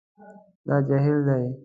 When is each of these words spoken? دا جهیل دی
دا 0.67 0.75
جهیل 0.87 1.19
دی 1.27 1.43